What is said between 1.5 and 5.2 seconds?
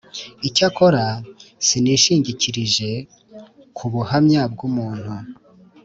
sinishingikirije ku buhamya bw umuntu